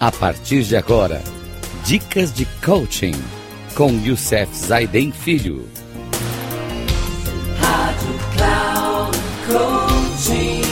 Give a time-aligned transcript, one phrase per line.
[0.00, 1.20] A partir de agora,
[1.84, 3.14] dicas de coaching
[3.74, 5.68] com Youssef Zaiden Filho.
[7.58, 10.62] Rádio Cloud Coaching.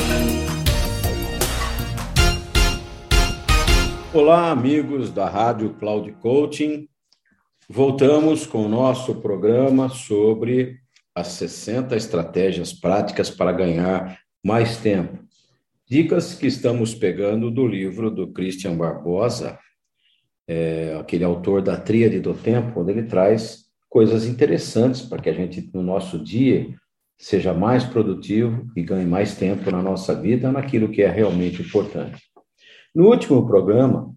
[4.14, 6.86] Olá, amigos da Rádio Cloud Coaching.
[7.68, 10.78] Voltamos com o nosso programa sobre
[11.12, 15.25] as 60 estratégias práticas para ganhar mais tempo.
[15.88, 19.56] Dicas que estamos pegando do livro do Christian Barbosa,
[20.48, 25.32] é, aquele autor da Tríade do Tempo, onde ele traz coisas interessantes para que a
[25.32, 26.74] gente, no nosso dia,
[27.16, 32.20] seja mais produtivo e ganhe mais tempo na nossa vida naquilo que é realmente importante.
[32.92, 34.12] No último programa,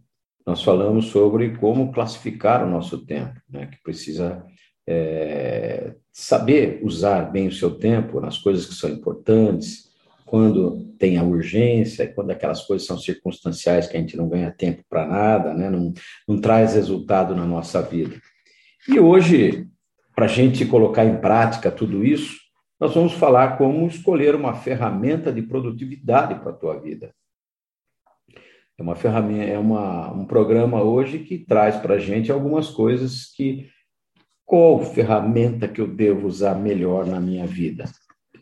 [0.47, 4.43] nós falamos sobre como classificar o nosso tempo, né, que precisa
[4.87, 9.88] é, saber usar bem o seu tempo nas coisas que são importantes,
[10.29, 14.83] quando tem a urgência, quando aquelas coisas são circunstanciais que a gente não ganha tempo
[14.87, 15.69] para nada, né?
[15.69, 15.91] não,
[16.27, 18.15] não traz resultado na nossa vida.
[18.87, 19.67] E hoje,
[20.15, 22.37] para a gente colocar em prática tudo isso,
[22.79, 27.13] nós vamos falar como escolher uma ferramenta de produtividade para a tua vida.
[28.77, 33.25] É uma ferramenta, é uma, um programa hoje que traz para a gente algumas coisas
[33.35, 33.69] que
[34.45, 37.85] qual ferramenta que eu devo usar melhor na minha vida.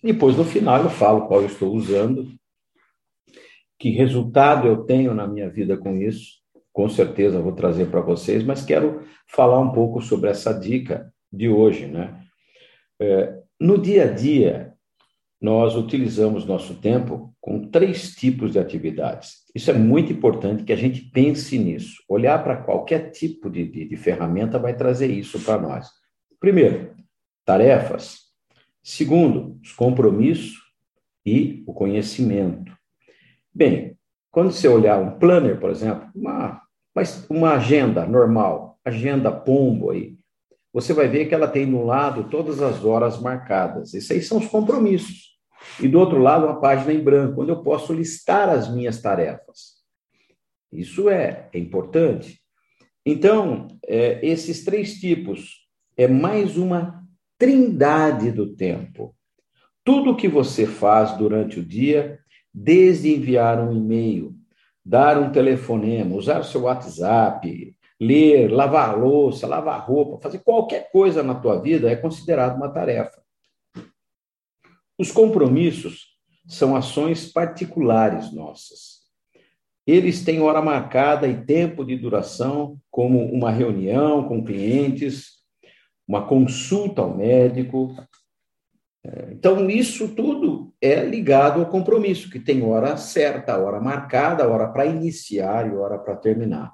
[0.07, 2.31] Depois, no final, eu falo qual eu estou usando,
[3.77, 6.37] que resultado eu tenho na minha vida com isso.
[6.71, 11.49] Com certeza vou trazer para vocês, mas quero falar um pouco sobre essa dica de
[11.49, 11.87] hoje.
[11.87, 12.23] Né?
[13.01, 14.73] É, no dia a dia,
[15.41, 19.43] nós utilizamos nosso tempo com três tipos de atividades.
[19.53, 22.01] Isso é muito importante que a gente pense nisso.
[22.07, 25.89] Olhar para qualquer tipo de, de, de ferramenta vai trazer isso para nós.
[26.39, 26.95] Primeiro,
[27.43, 28.26] tarefas.
[28.89, 30.59] Segundo, os compromissos
[31.25, 32.71] e o conhecimento.
[33.53, 33.97] Bem,
[34.31, 36.61] quando você olhar um planner, por exemplo, uma,
[37.29, 40.15] uma agenda normal, agenda pombo aí,
[40.71, 43.93] você vai ver que ela tem no lado todas as horas marcadas.
[43.93, 45.37] Esses aí são os compromissos.
[45.81, 49.83] E do outro lado, uma página em branco, onde eu posso listar as minhas tarefas.
[50.71, 52.39] Isso é, é importante.
[53.05, 55.67] Então, é, esses três tipos
[55.97, 57.05] é mais uma
[57.37, 59.15] trindade do tempo.
[59.83, 62.19] Tudo que você faz durante o dia,
[62.53, 64.35] desde enviar um e-mail,
[64.83, 71.23] dar um telefonema, usar o seu WhatsApp, ler, lavar louça, lavar roupa, fazer qualquer coisa
[71.23, 73.21] na tua vida é considerado uma tarefa.
[74.97, 76.17] Os compromissos
[76.47, 78.97] são ações particulares nossas.
[79.85, 85.36] Eles têm hora marcada e tempo de duração, como uma reunião com clientes,
[86.07, 87.95] uma consulta ao médico.
[89.03, 94.67] É, então, isso tudo é ligado ao compromisso, que tem hora certa, hora marcada, hora
[94.67, 96.73] para iniciar e hora para terminar.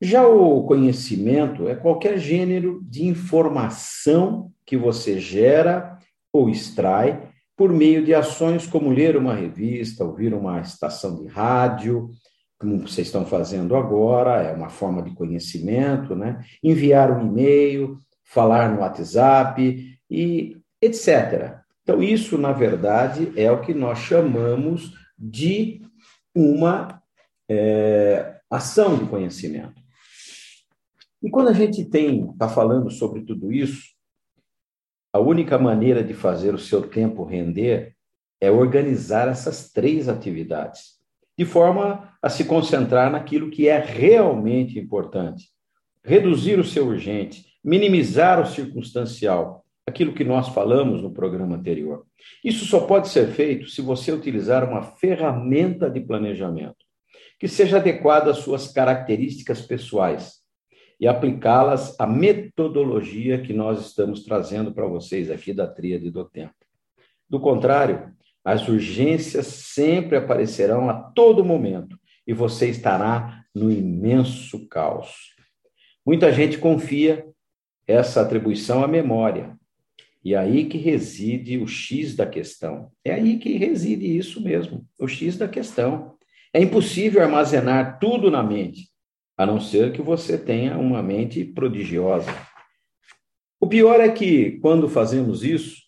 [0.00, 5.98] Já o conhecimento é qualquer gênero de informação que você gera
[6.32, 12.10] ou extrai por meio de ações como ler uma revista, ouvir uma estação de rádio,
[12.56, 16.44] como vocês estão fazendo agora, é uma forma de conhecimento, né?
[16.62, 21.58] Enviar um e-mail, falar no WhatsApp e etc.
[21.82, 25.80] Então, isso, na verdade, é o que nós chamamos de
[26.34, 27.02] uma
[27.48, 29.82] é, ação de conhecimento.
[31.22, 33.88] E quando a gente tem está falando sobre tudo isso,
[35.10, 37.96] a única maneira de fazer o seu tempo render
[38.40, 40.98] é organizar essas três atividades,
[41.36, 45.48] de forma a se concentrar naquilo que é realmente importante,
[46.04, 52.06] reduzir o seu urgente, minimizar o circunstancial, aquilo que nós falamos no programa anterior.
[52.42, 56.78] Isso só pode ser feito se você utilizar uma ferramenta de planejamento
[57.38, 60.38] que seja adequada às suas características pessoais
[60.98, 66.54] e aplicá-las à metodologia que nós estamos trazendo para vocês aqui da Tríade do Tempo.
[67.28, 75.34] Do contrário, as urgências sempre aparecerão a todo momento e você estará no imenso caos.
[76.04, 77.26] Muita gente confia
[77.88, 79.58] essa atribuição à memória.
[80.22, 82.92] E é aí que reside o X da questão.
[83.02, 86.16] É aí que reside isso mesmo, o X da questão.
[86.52, 88.90] É impossível armazenar tudo na mente,
[89.36, 92.30] a não ser que você tenha uma mente prodigiosa.
[93.58, 95.82] O pior é que, quando fazemos isso,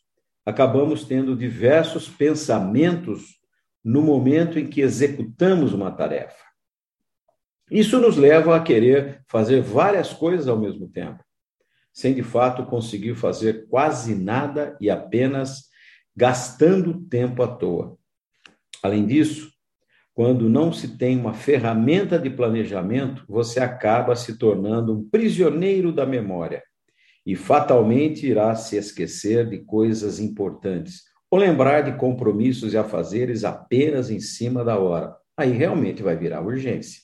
[0.44, 3.38] acabamos tendo diversos pensamentos
[3.84, 6.44] no momento em que executamos uma tarefa.
[7.70, 11.22] Isso nos leva a querer fazer várias coisas ao mesmo tempo
[12.00, 15.64] sem de fato conseguir fazer quase nada e apenas
[16.16, 17.98] gastando tempo à toa.
[18.82, 19.52] Além disso,
[20.14, 26.06] quando não se tem uma ferramenta de planejamento, você acaba se tornando um prisioneiro da
[26.06, 26.62] memória
[27.26, 34.10] e fatalmente irá se esquecer de coisas importantes ou lembrar de compromissos e afazeres apenas
[34.10, 35.14] em cima da hora.
[35.36, 37.02] Aí realmente vai virar urgência.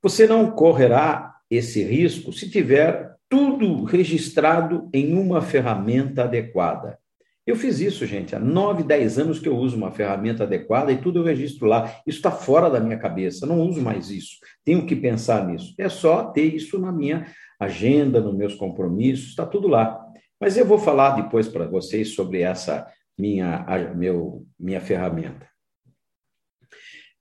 [0.00, 6.98] Você não correrá esse risco se tiver tudo registrado em uma ferramenta adequada.
[7.46, 10.98] Eu fiz isso, gente, há 9, 10 anos que eu uso uma ferramenta adequada e
[10.98, 11.86] tudo eu registro lá.
[12.06, 14.36] Isso está fora da minha cabeça, não uso mais isso.
[14.62, 15.74] Tenho que pensar nisso.
[15.78, 17.26] É só ter isso na minha
[17.58, 19.98] agenda, nos meus compromissos, está tudo lá.
[20.38, 22.86] Mas eu vou falar depois para vocês sobre essa
[23.18, 23.64] minha,
[23.96, 25.48] meu, minha ferramenta.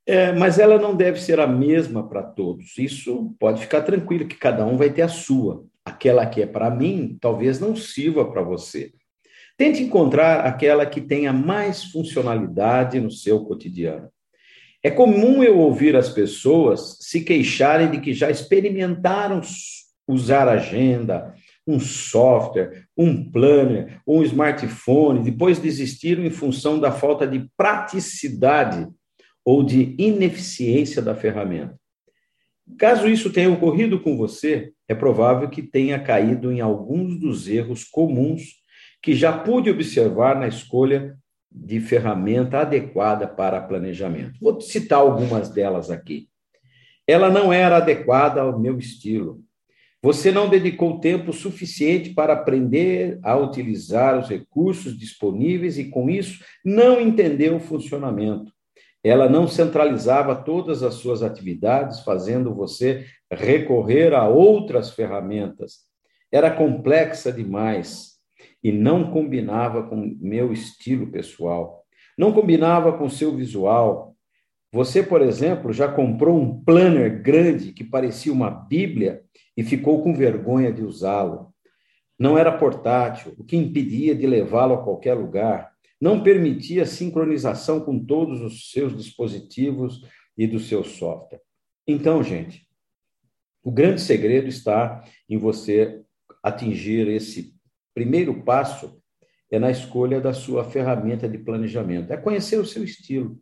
[0.06, 2.78] É, mas ela não deve ser a mesma para todos.
[2.78, 5.71] Isso pode ficar tranquilo, que cada um vai ter a sua.
[6.02, 8.92] Aquela que é para mim, talvez não sirva para você.
[9.56, 14.10] Tente encontrar aquela que tenha mais funcionalidade no seu cotidiano.
[14.82, 19.42] É comum eu ouvir as pessoas se queixarem de que já experimentaram
[20.08, 21.36] usar agenda,
[21.68, 28.88] um software, um planner, um smartphone, depois desistiram em função da falta de praticidade
[29.46, 31.80] ou de ineficiência da ferramenta.
[32.80, 37.86] Caso isso tenha ocorrido com você, é provável que tenha caído em alguns dos erros
[37.86, 38.62] comuns
[39.02, 41.18] que já pude observar na escolha
[41.50, 44.38] de ferramenta adequada para planejamento.
[44.42, 46.28] Vou citar algumas delas aqui.
[47.08, 49.42] Ela não era adequada ao meu estilo.
[50.04, 56.44] Você não dedicou tempo suficiente para aprender a utilizar os recursos disponíveis e, com isso,
[56.66, 58.52] não entendeu o funcionamento.
[59.04, 65.80] Ela não centralizava todas as suas atividades, fazendo você recorrer a outras ferramentas.
[66.32, 68.12] Era complexa demais
[68.64, 71.84] e não combinava com meu estilo pessoal,
[72.18, 74.16] não combinava com seu visual.
[74.72, 79.24] Você, por exemplo, já comprou um planner grande que parecia uma Bíblia
[79.58, 81.52] e ficou com vergonha de usá-lo.
[82.18, 85.71] Não era portátil, o que impedia de levá-lo a qualquer lugar.
[86.02, 90.04] Não permitia sincronização com todos os seus dispositivos
[90.36, 91.42] e do seu software.
[91.88, 92.68] Então, gente,
[93.64, 96.02] o grande segredo está em você
[96.42, 97.54] atingir esse
[97.94, 99.00] primeiro passo
[99.52, 103.38] é na escolha da sua ferramenta de planejamento, é conhecer o seu estilo.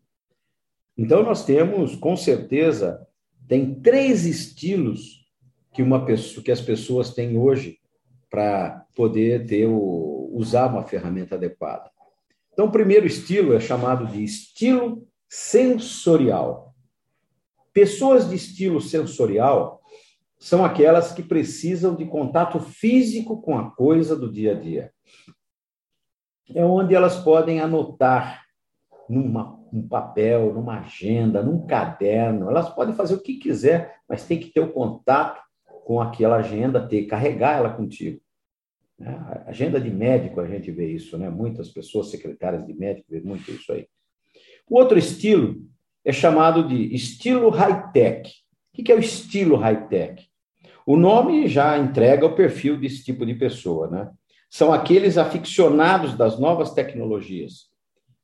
[0.97, 3.07] Então nós temos, com certeza,
[3.47, 5.25] tem três estilos
[5.71, 7.79] que uma pessoa, que as pessoas têm hoje
[8.29, 11.89] para poder ter o, usar uma ferramenta adequada.
[12.59, 16.75] Então, o primeiro estilo é chamado de estilo sensorial.
[17.71, 19.79] Pessoas de estilo sensorial
[20.37, 24.91] são aquelas que precisam de contato físico com a coisa do dia a dia.
[26.53, 28.43] É onde elas podem anotar
[29.07, 32.49] numa, num papel, numa agenda, num caderno.
[32.49, 35.41] Elas podem fazer o que quiser, mas tem que ter o contato
[35.85, 38.19] com aquela agenda, ter carregar ela contigo.
[39.01, 41.29] É, a agenda de médico, a gente vê isso, né?
[41.29, 43.87] Muitas pessoas secretárias de médico vê muito isso aí.
[44.67, 45.61] O outro estilo
[46.03, 48.29] é chamado de estilo high-tech.
[48.77, 50.27] O que é o estilo high-tech?
[50.85, 54.09] O nome já entrega o perfil desse tipo de pessoa, né?
[54.49, 57.69] São aqueles aficionados das novas tecnologias,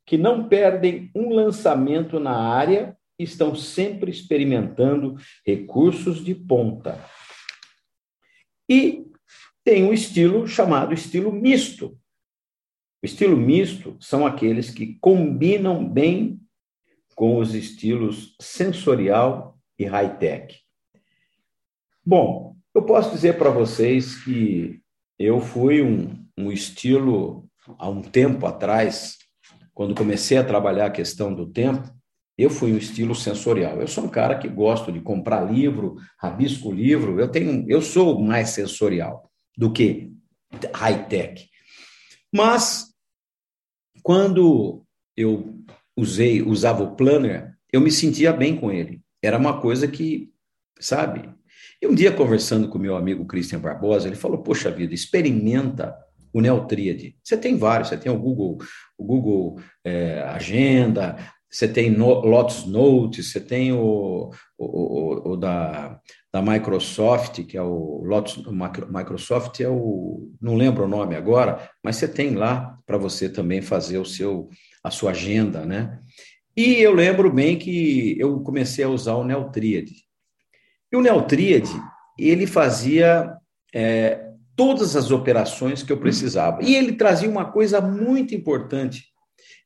[0.04, 5.16] que não perdem um lançamento na área e estão sempre experimentando
[5.46, 6.98] recursos de ponta.
[8.68, 9.06] E
[9.66, 11.98] tem um estilo chamado estilo misto.
[13.02, 16.40] O estilo misto são aqueles que combinam bem
[17.16, 20.56] com os estilos sensorial e high-tech.
[22.04, 24.80] Bom, eu posso dizer para vocês que
[25.18, 29.16] eu fui um, um estilo, há um tempo atrás,
[29.74, 31.92] quando comecei a trabalhar a questão do tempo,
[32.38, 33.80] eu fui um estilo sensorial.
[33.80, 37.18] Eu sou um cara que gosto de comprar livro, rabisco livro.
[37.18, 39.25] Eu tenho, eu sou mais sensorial
[39.56, 40.12] do que
[40.74, 41.48] high tech.
[42.32, 42.92] Mas
[44.02, 44.84] quando
[45.16, 45.58] eu
[45.96, 49.00] usei, usava o planner, eu me sentia bem com ele.
[49.22, 50.30] Era uma coisa que,
[50.78, 51.34] sabe,
[51.80, 55.96] e um dia, conversando com meu amigo Christian Barbosa, ele falou: Poxa vida, experimenta
[56.32, 57.16] o Neotríade.
[57.22, 58.58] Você tem vários, você tem o Google,
[58.96, 61.16] o Google é, Agenda,
[61.56, 65.98] você tem no, Lotus Notes, você tem o, o, o, o, da,
[66.30, 68.42] da Microsoft, que é o Lotus,
[68.90, 73.62] Microsoft é o, não lembro o nome agora, mas você tem lá para você também
[73.62, 74.50] fazer o seu,
[74.84, 75.98] a sua agenda, né?
[76.54, 79.94] E eu lembro bem que eu comecei a usar o Neotríade.
[80.92, 81.72] E o Neotríade,
[82.18, 83.34] ele fazia
[83.74, 86.62] é, todas as operações que eu precisava.
[86.62, 89.06] E ele trazia uma coisa muito importante,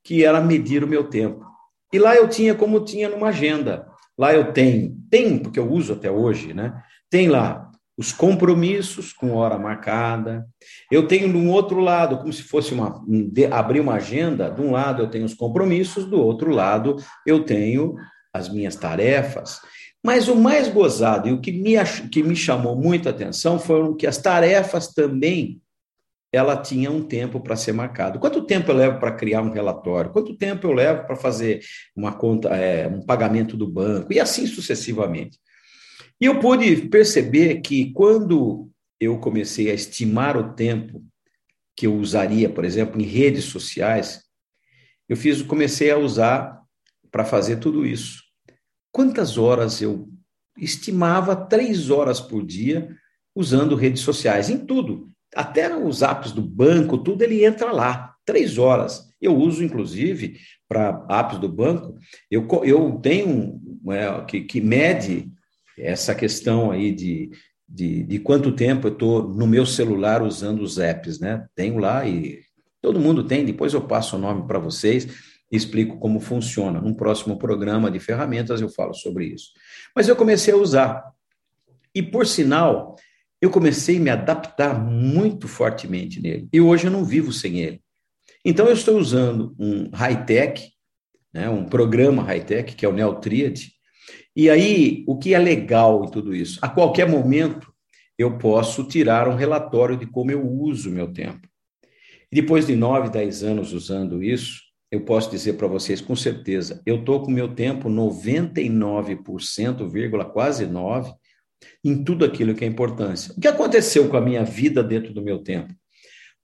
[0.05, 1.50] que era medir o meu tempo.
[1.93, 3.87] E lá eu tinha como tinha numa agenda.
[4.17, 6.75] Lá eu tenho, tem, porque eu uso até hoje, né?
[7.09, 10.47] Tem lá os compromissos com hora marcada.
[10.91, 14.71] Eu tenho no outro lado, como se fosse uma de, abrir uma agenda, de um
[14.71, 17.95] lado eu tenho os compromissos, do outro lado eu tenho
[18.33, 19.61] as minhas tarefas.
[20.03, 21.75] Mas o mais gozado e o que me,
[22.11, 25.61] que me chamou muita atenção foram que as tarefas também
[26.33, 28.21] ela tinha um tempo para ser marcado.
[28.21, 30.13] Quanto tempo eu levo para criar um relatório?
[30.13, 31.61] Quanto tempo eu levo para fazer
[31.95, 34.13] uma conta, é, um pagamento do banco?
[34.13, 35.39] E assim sucessivamente.
[36.21, 38.71] E eu pude perceber que quando
[39.01, 41.05] eu comecei a estimar o tempo
[41.75, 44.23] que eu usaria, por exemplo, em redes sociais,
[45.09, 46.61] eu fiz, comecei a usar
[47.11, 48.23] para fazer tudo isso.
[48.93, 50.09] Quantas horas eu
[50.57, 52.95] estimava três horas por dia
[53.35, 58.59] usando redes sociais, em tudo até os apps do banco, tudo ele entra lá, três
[58.59, 59.09] horas.
[59.21, 61.97] Eu uso, inclusive, para apps do banco,
[62.31, 65.31] eu, eu tenho é, que, que mede
[65.79, 67.31] essa questão aí de,
[67.69, 71.47] de, de quanto tempo eu estou no meu celular usando os apps, né?
[71.55, 72.41] Tenho lá e
[72.81, 75.07] todo mundo tem, depois eu passo o nome para vocês
[75.51, 76.81] e explico como funciona.
[76.81, 79.51] Num próximo programa de ferramentas eu falo sobre isso.
[79.95, 81.05] Mas eu comecei a usar.
[81.95, 82.97] E por sinal,
[83.41, 86.47] eu comecei a me adaptar muito fortemente nele.
[86.53, 87.81] E hoje eu não vivo sem ele.
[88.45, 90.71] Então eu estou usando um high-tech,
[91.33, 93.71] né, um programa high-tech, que é o Neotriad.
[94.35, 96.59] E aí, o que é legal em tudo isso?
[96.63, 97.73] A qualquer momento,
[98.19, 101.49] eu posso tirar um relatório de como eu uso o meu tempo.
[102.31, 106.83] E depois de nove, dez anos usando isso, eu posso dizer para vocês com certeza,
[106.85, 111.15] eu estou com meu tempo 99%, vírgula, quase 9%,
[111.85, 113.33] em tudo aquilo que é importância.
[113.37, 115.75] O que aconteceu com a minha vida dentro do meu tempo?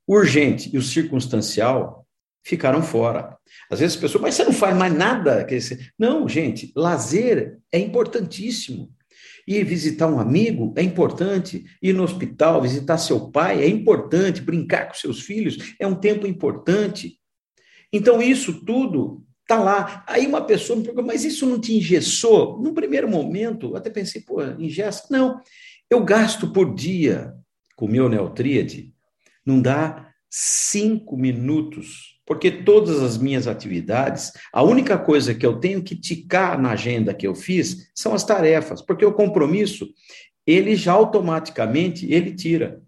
[0.06, 2.06] O urgente e o circunstancial
[2.44, 3.36] ficaram fora.
[3.70, 5.46] Às vezes as pessoas, mas você não faz mais nada.
[5.98, 8.94] Não, gente, lazer é importantíssimo.
[9.48, 14.86] Ir visitar um amigo é importante, ir no hospital, visitar seu pai é importante, brincar
[14.88, 17.18] com seus filhos é um tempo importante.
[17.92, 20.02] Então, isso tudo Está lá.
[20.08, 22.60] Aí uma pessoa me perguntou, mas isso não te engessou?
[22.60, 25.06] No primeiro momento, eu até pensei, pô, ingessa?
[25.08, 25.40] Não.
[25.88, 27.32] Eu gasto por dia
[27.76, 28.92] com o meu Neotríade,
[29.44, 35.80] não dá cinco minutos, porque todas as minhas atividades, a única coisa que eu tenho
[35.80, 39.88] que ticar na agenda que eu fiz são as tarefas, porque o compromisso,
[40.44, 42.82] ele já automaticamente, ele tira.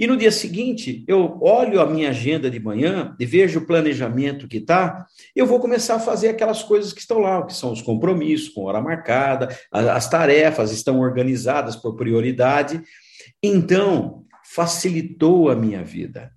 [0.00, 4.48] E no dia seguinte, eu olho a minha agenda de manhã e vejo o planejamento
[4.48, 7.82] que está, eu vou começar a fazer aquelas coisas que estão lá, que são os
[7.82, 12.82] compromissos com hora marcada, as tarefas estão organizadas por prioridade.
[13.42, 16.32] Então, facilitou a minha vida.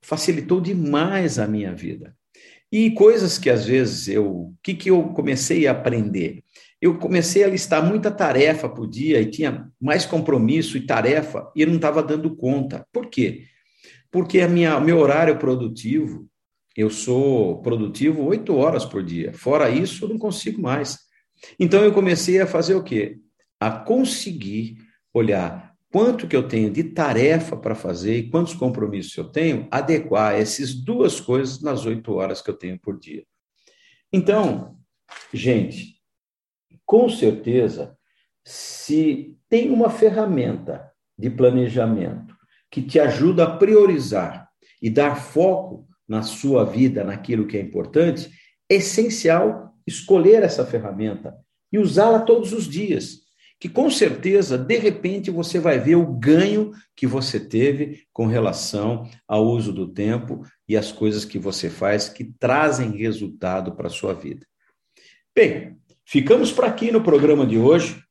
[0.00, 2.14] Facilitou demais a minha vida.
[2.70, 4.30] E coisas que às vezes eu.
[4.30, 6.44] O que, que eu comecei a aprender?
[6.80, 11.62] Eu comecei a listar muita tarefa por dia e tinha mais compromisso e tarefa e
[11.62, 12.86] eu não estava dando conta.
[12.92, 13.44] Por quê?
[14.10, 16.28] Porque a minha, meu horário produtivo,
[16.76, 19.32] eu sou produtivo oito horas por dia.
[19.32, 20.98] Fora isso, eu não consigo mais.
[21.58, 23.18] Então eu comecei a fazer o quê?
[23.60, 24.76] A conseguir
[25.12, 30.34] olhar quanto que eu tenho de tarefa para fazer e quantos compromissos eu tenho, adequar
[30.34, 33.24] essas duas coisas nas oito horas que eu tenho por dia.
[34.12, 34.76] Então,
[35.32, 35.97] gente,
[36.88, 37.94] com certeza,
[38.42, 42.34] se tem uma ferramenta de planejamento
[42.70, 44.48] que te ajuda a priorizar
[44.80, 48.30] e dar foco na sua vida, naquilo que é importante,
[48.70, 51.36] é essencial escolher essa ferramenta
[51.70, 53.18] e usá-la todos os dias.
[53.60, 59.06] Que com certeza, de repente, você vai ver o ganho que você teve com relação
[59.26, 63.90] ao uso do tempo e as coisas que você faz que trazem resultado para a
[63.90, 64.46] sua vida.
[65.34, 65.76] Bem,
[66.10, 68.02] Ficamos por aqui no programa de hoje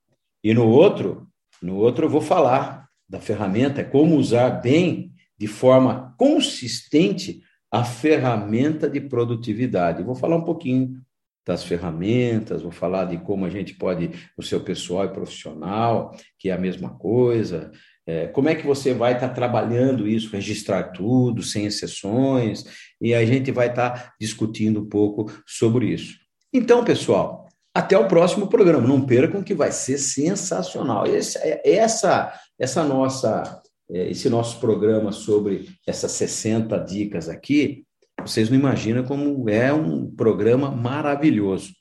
[0.43, 1.27] e no outro,
[1.59, 8.87] no outro eu vou falar da ferramenta, como usar bem, de forma consistente, a ferramenta
[8.87, 10.03] de produtividade.
[10.03, 11.01] Vou falar um pouquinho
[11.43, 16.51] das ferramentas, vou falar de como a gente pode, o seu pessoal e profissional, que
[16.51, 17.71] é a mesma coisa,
[18.05, 22.63] é, como é que você vai estar tá trabalhando isso, registrar tudo, sem exceções,
[23.01, 26.19] e a gente vai estar tá discutindo um pouco sobre isso.
[26.53, 27.46] Então, pessoal,
[27.77, 28.88] até o próximo programa.
[28.88, 31.05] Não percam que vai ser sensacional.
[31.05, 37.86] Esse, é, essa, essa nossa, é, esse nosso programa sobre essas 60 dicas aqui,
[38.19, 41.72] vocês não imaginam como é um programa maravilhoso.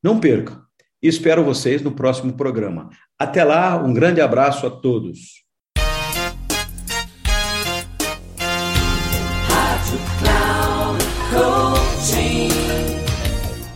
[0.00, 0.62] Não percam.
[1.02, 2.88] Espero vocês no próximo programa.
[3.18, 5.41] Até lá, um grande abraço a todos.